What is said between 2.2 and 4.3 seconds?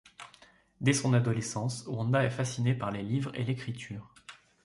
est fascinée par les livres et l'écriture.